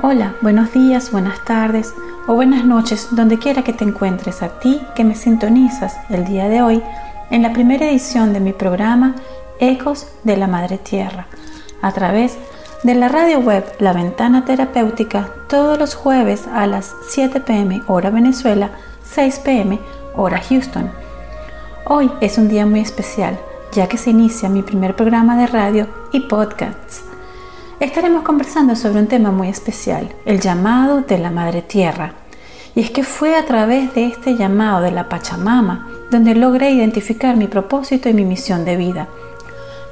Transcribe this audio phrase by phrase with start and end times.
[0.00, 1.92] Hola, buenos días, buenas tardes
[2.28, 6.48] o buenas noches, donde quiera que te encuentres a ti que me sintonizas el día
[6.48, 6.80] de hoy
[7.30, 9.16] en la primera edición de mi programa
[9.58, 11.26] Ecos de la Madre Tierra,
[11.82, 12.38] a través
[12.84, 18.10] de la radio web La Ventana Terapéutica todos los jueves a las 7 pm hora
[18.10, 18.70] Venezuela,
[19.02, 19.80] 6 pm
[20.14, 20.92] hora Houston.
[21.86, 23.36] Hoy es un día muy especial,
[23.72, 27.07] ya que se inicia mi primer programa de radio y podcasts
[27.80, 32.14] estaremos conversando sobre un tema muy especial, el llamado de la Madre Tierra.
[32.74, 37.36] Y es que fue a través de este llamado de la Pachamama donde logré identificar
[37.36, 39.08] mi propósito y mi misión de vida.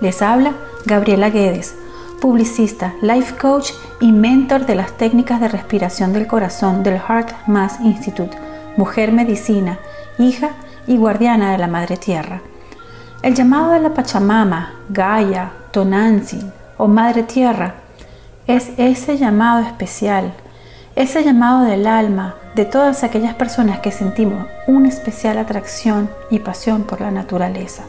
[0.00, 0.52] Les habla
[0.84, 1.74] Gabriela Guedes,
[2.20, 7.78] publicista, life coach y mentor de las técnicas de respiración del corazón del Heart Mass
[7.82, 8.36] Institute,
[8.76, 9.78] mujer medicina,
[10.18, 10.50] hija
[10.86, 12.40] y guardiana de la Madre Tierra.
[13.22, 17.74] El llamado de la Pachamama, Gaia, Tonantzin, o Madre Tierra,
[18.46, 20.32] es ese llamado especial,
[20.94, 26.84] ese llamado del alma de todas aquellas personas que sentimos una especial atracción y pasión
[26.84, 27.82] por la naturaleza.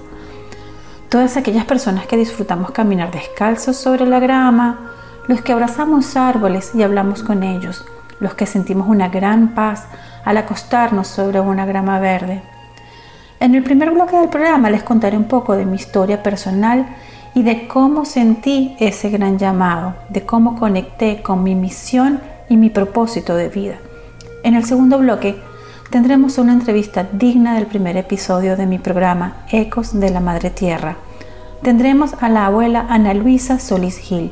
[1.09, 4.91] Todas aquellas personas que disfrutamos caminar descalzos sobre la grama,
[5.27, 7.85] los que abrazamos árboles y hablamos con ellos,
[8.19, 9.85] los que sentimos una gran paz
[10.25, 12.41] al acostarnos sobre una grama verde.
[13.39, 16.87] En el primer bloque del programa les contaré un poco de mi historia personal
[17.37, 22.71] y de cómo sentí ese gran llamado, de cómo conecté con mi misión y mi
[22.71, 23.75] propósito de vida.
[24.43, 25.39] En el segundo bloque
[25.91, 30.97] tendremos una entrevista digna del primer episodio de mi programa Ecos de la Madre Tierra.
[31.61, 34.31] Tendremos a la abuela Ana Luisa Solís Gil.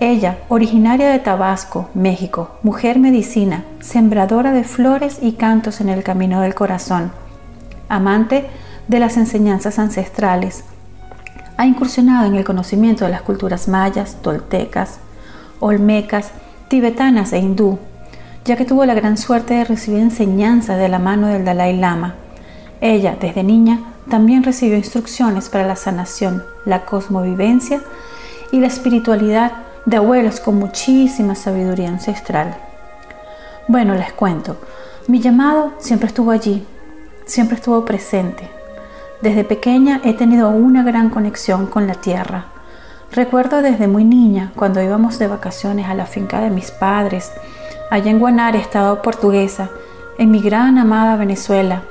[0.00, 6.40] Ella, originaria de Tabasco, México, mujer medicina, sembradora de flores y cantos en el camino
[6.40, 7.12] del corazón,
[7.90, 8.46] amante
[8.88, 10.64] de las enseñanzas ancestrales,
[11.56, 14.98] ha incursionado en el conocimiento de las culturas mayas, toltecas,
[15.60, 16.30] olmecas,
[16.68, 17.78] tibetanas e hindú,
[18.44, 22.14] ya que tuvo la gran suerte de recibir enseñanza de la mano del Dalai Lama.
[22.80, 27.80] Ella, desde niña, también recibió instrucciones para la sanación, la cosmovivencia
[28.52, 29.52] y la espiritualidad
[29.86, 32.56] de abuelos con muchísima sabiduría ancestral.
[33.68, 34.58] Bueno, les cuento,
[35.06, 36.66] mi llamado siempre estuvo allí,
[37.26, 38.50] siempre estuvo presente,
[39.24, 42.44] desde pequeña he tenido una gran conexión con la tierra.
[43.10, 47.32] Recuerdo desde muy niña, cuando íbamos de vacaciones a la finca de mis padres,
[47.90, 49.70] allá en Guanare, estado portuguesa,
[50.18, 51.84] en mi gran amada Venezuela.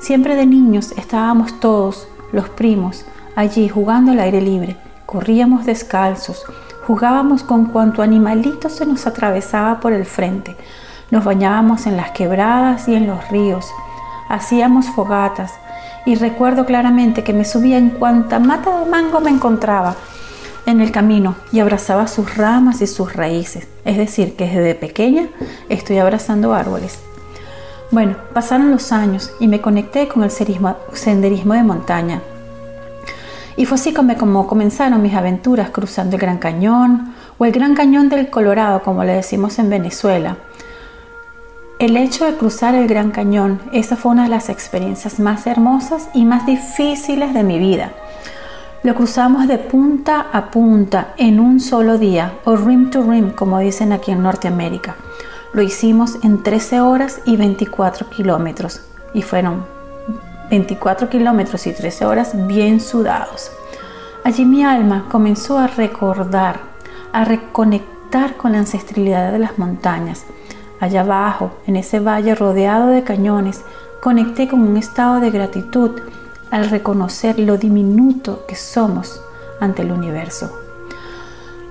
[0.00, 3.04] Siempre de niños estábamos todos, los primos,
[3.36, 4.78] allí jugando al aire libre.
[5.04, 6.42] Corríamos descalzos,
[6.86, 10.56] jugábamos con cuanto animalito se nos atravesaba por el frente.
[11.10, 13.66] Nos bañábamos en las quebradas y en los ríos.
[14.30, 15.52] Hacíamos fogatas,
[16.04, 19.94] y recuerdo claramente que me subía en cuanta mata de mango me encontraba
[20.66, 23.66] en el camino y abrazaba sus ramas y sus raíces.
[23.84, 25.28] Es decir, que desde pequeña
[25.68, 26.98] estoy abrazando árboles.
[27.90, 32.22] Bueno, pasaron los años y me conecté con el senderismo de montaña.
[33.56, 38.08] Y fue así como, comenzaron mis aventuras cruzando el Gran Cañón o el Gran Cañón
[38.08, 40.38] del Colorado, como le decimos en Venezuela
[41.82, 46.10] el hecho de cruzar el Gran Cañón, esa fue una de las experiencias más hermosas
[46.14, 47.90] y más difíciles de mi vida.
[48.84, 53.58] Lo cruzamos de punta a punta en un solo día, o rim to rim, como
[53.58, 54.94] dicen aquí en Norteamérica.
[55.52, 58.82] Lo hicimos en 13 horas y 24 kilómetros,
[59.12, 59.66] y fueron
[60.50, 63.50] 24 kilómetros y 13 horas bien sudados.
[64.22, 66.60] Allí mi alma comenzó a recordar,
[67.12, 70.26] a reconectar con la ancestralidad de las montañas,
[70.82, 73.62] Allá abajo, en ese valle rodeado de cañones,
[74.00, 75.92] conecté con un estado de gratitud
[76.50, 79.22] al reconocer lo diminuto que somos
[79.60, 80.50] ante el universo.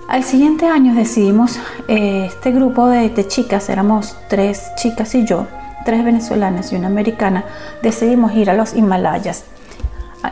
[0.07, 5.45] Al siguiente año decidimos, eh, este grupo de, de, chicas, éramos tres chicas y yo,
[5.83, 7.43] tres venezolanas y una americana,
[7.83, 9.43] decidimos ir a los Himalayas,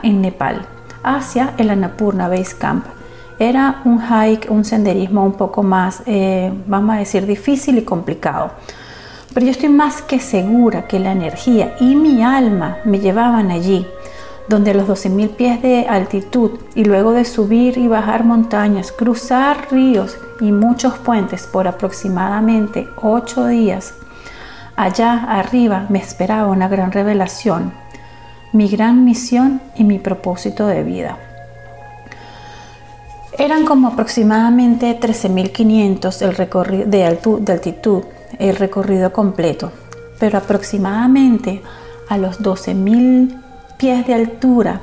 [0.04, 0.66] en Nepal,
[1.04, 2.86] hacia el Annapurna Base Camp.
[3.40, 8.52] Era un hike, un senderismo un poco más, eh, vamos a decir, difícil y complicado.
[9.34, 13.88] Pero yo estoy más que segura que la energía y mi alma me llevaban allí,
[14.50, 19.68] donde a los 12.000 pies de altitud y luego de subir y bajar montañas, cruzar
[19.72, 23.94] ríos y muchos puentes por aproximadamente 8 días,
[24.76, 27.72] allá arriba me esperaba una gran revelación,
[28.52, 31.29] mi gran misión y mi propósito de vida.
[33.40, 38.04] Eran como aproximadamente 13.500 el recorrido de, altitud,
[38.38, 39.72] el recorrido completo,
[40.20, 41.62] pero aproximadamente
[42.10, 43.42] a los 12.000
[43.78, 44.82] pies de altura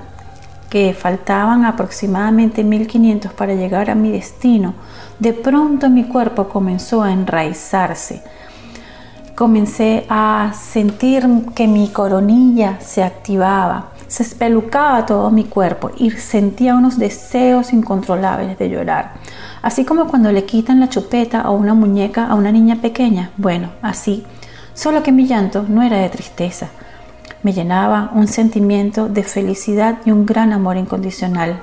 [0.70, 4.72] que faltaban aproximadamente 1500 para llegar a mi destino,
[5.18, 8.22] de pronto mi cuerpo comenzó a enraizarse.
[9.34, 16.74] Comencé a sentir que mi coronilla se activaba, se espelucaba todo mi cuerpo y sentía
[16.74, 19.14] unos deseos incontrolables de llorar.
[19.62, 23.30] Así como cuando le quitan la chupeta a una muñeca a una niña pequeña.
[23.36, 24.24] Bueno, así.
[24.74, 26.68] Solo que mi llanto no era de tristeza.
[27.42, 31.62] Me llenaba un sentimiento de felicidad y un gran amor incondicional.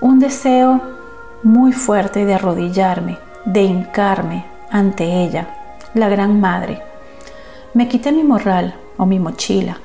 [0.00, 0.80] Un deseo
[1.42, 5.48] muy fuerte de arrodillarme, de hincarme ante ella,
[5.94, 6.82] la gran madre.
[7.72, 9.78] Me quité mi morral o mi mochila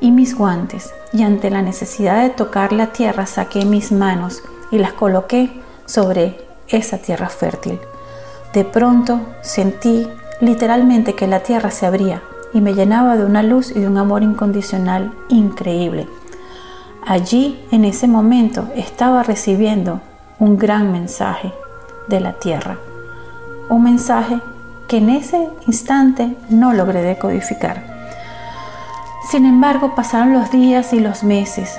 [0.00, 4.78] y mis guantes y ante la necesidad de tocar la tierra saqué mis manos y
[4.78, 5.50] las coloqué
[5.86, 6.38] sobre
[6.68, 7.78] esa tierra fértil.
[8.52, 10.08] De pronto sentí
[10.40, 12.22] literalmente que la tierra se abría
[12.52, 16.08] y me llenaba de una luz y de un amor incondicional increíble.
[17.06, 20.00] Allí, en ese momento, estaba recibiendo
[20.38, 21.52] un gran mensaje
[22.08, 22.78] de la tierra.
[23.68, 24.40] Un mensaje
[24.88, 27.95] que en ese instante no logré decodificar.
[29.30, 31.76] Sin embargo, pasaron los días y los meses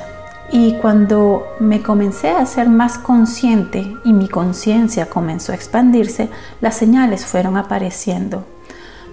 [0.52, 6.30] y cuando me comencé a ser más consciente y mi conciencia comenzó a expandirse,
[6.60, 8.46] las señales fueron apareciendo.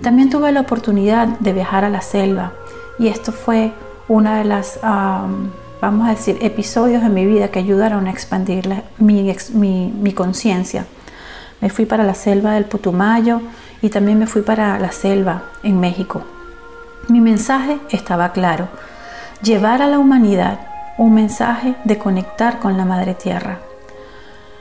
[0.03, 2.53] También tuve la oportunidad de viajar a la selva
[2.99, 3.73] y esto fue
[4.09, 9.33] una de las, vamos a decir, episodios en mi vida que ayudaron a expandir mi,
[9.55, 10.87] mi conciencia.
[11.61, 13.41] Me fui para la selva del Putumayo
[13.81, 16.34] y también me fui para la selva en México.
[17.09, 18.69] Mi mensaje estaba claro,
[19.43, 20.59] llevar a la humanidad
[20.97, 23.59] un mensaje de conectar con la Madre Tierra.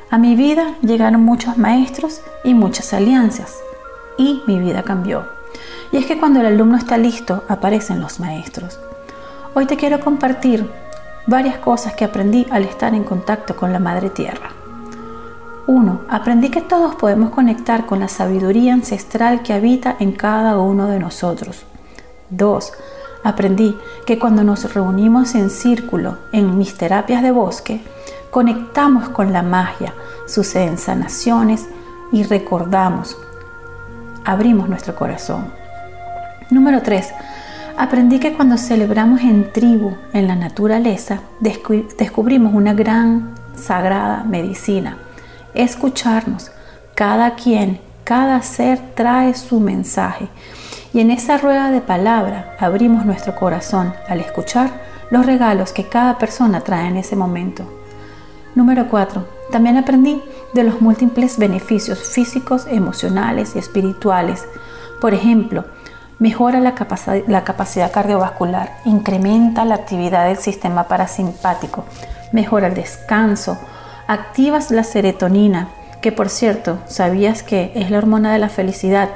[0.09, 3.55] A mi vida llegaron muchos maestros y muchas alianzas
[4.17, 5.25] y mi vida cambió.
[5.93, 8.77] Y es que cuando el alumno está listo, aparecen los maestros.
[9.53, 10.69] Hoy te quiero compartir
[11.25, 14.49] varias cosas que aprendí al estar en contacto con la Madre Tierra.
[15.67, 16.01] 1.
[16.09, 20.99] Aprendí que todos podemos conectar con la sabiduría ancestral que habita en cada uno de
[20.99, 21.63] nosotros.
[22.37, 22.71] 2.
[23.23, 27.81] Aprendí que cuando nos reunimos en círculo en mis terapias de bosque,
[28.29, 29.93] conectamos con la magia,
[30.25, 31.67] suceden sanaciones
[32.11, 33.17] y recordamos,
[34.25, 35.51] abrimos nuestro corazón.
[36.49, 37.13] Número 3.
[37.77, 44.97] Aprendí que cuando celebramos en tribu, en la naturaleza, descubrimos una gran sagrada medicina.
[45.53, 46.51] Escucharnos.
[46.93, 50.29] Cada quien, cada ser trae su mensaje
[50.93, 54.69] y en esa rueda de palabra abrimos nuestro corazón al escuchar
[55.09, 57.63] los regalos que cada persona trae en ese momento.
[58.55, 59.25] Número 4.
[59.51, 60.21] También aprendí
[60.53, 64.45] de los múltiples beneficios físicos, emocionales y espirituales.
[65.01, 65.65] Por ejemplo,
[66.19, 66.75] mejora la,
[67.27, 71.85] la capacidad cardiovascular, incrementa la actividad del sistema parasimpático,
[72.31, 73.57] mejora el descanso,
[74.07, 75.69] activas la serotonina,
[76.01, 79.09] que por cierto, ¿sabías que es la hormona de la felicidad?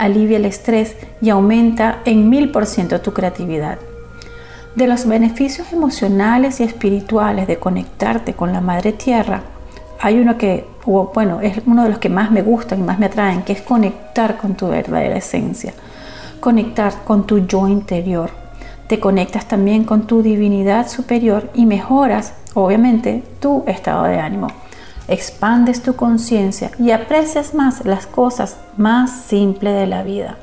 [0.00, 3.78] Alivia el estrés y aumenta en mil por ciento tu creatividad.
[4.74, 9.42] De los beneficios emocionales y espirituales de conectarte con la Madre Tierra,
[10.00, 10.64] hay uno que,
[11.14, 13.60] bueno, es uno de los que más me gustan y más me atraen, que es
[13.60, 15.74] conectar con tu verdadera esencia,
[16.40, 18.30] conectar con tu yo interior.
[18.86, 24.48] Te conectas también con tu divinidad superior y mejoras, obviamente, tu estado de ánimo
[25.10, 30.36] expandes tu conciencia y aprecias más las cosas más simples de la vida.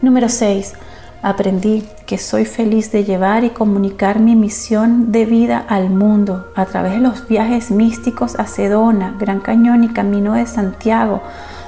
[0.00, 0.74] Número 6.
[1.20, 6.66] Aprendí que soy feliz de llevar y comunicar mi misión de vida al mundo a
[6.66, 11.22] través de los viajes místicos a Sedona, Gran Cañón y Camino de Santiago,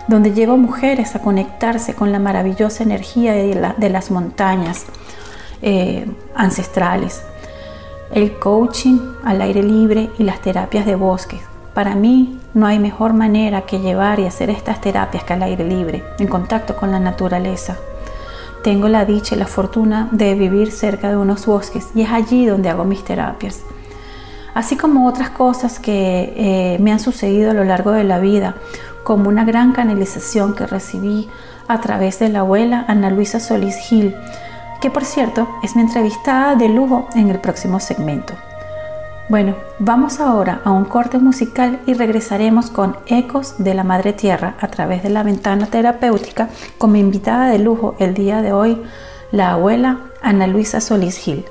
[0.09, 4.85] donde llevo mujeres a conectarse con la maravillosa energía de, las montañas
[5.62, 7.23] eh, ancestrales
[8.13, 11.41] el coaching al aire libre y las terapias de bosque.
[11.75, 15.65] Para mí no hay mejor manera que llevar y hacer estas terapias que al aire
[15.65, 17.77] libre, en contacto con la naturaleza.
[18.63, 22.47] Tengo la dicha y la fortuna de vivir cerca de unos bosques y es allí
[22.47, 23.61] donde hago mis terapias.
[24.55, 28.55] Así como otras cosas que eh, me han sucedido a lo largo de la vida,
[29.05, 31.29] como una gran canalización que recibí
[31.69, 34.17] a través de la abuela Ana Luisa Solís Gil,
[34.80, 38.35] que por cierto es mi entrevistada de lujo en el próximo segmento.
[39.28, 44.54] Bueno, vamos ahora a un corte musical y regresaremos con Ecos de la Madre Tierra
[44.61, 48.80] a través de la ventana terapéutica con mi invitada de lujo el día de hoy,
[49.33, 51.45] la abuela Ana Luisa Solís Gil.